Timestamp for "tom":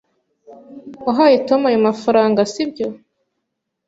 1.47-1.61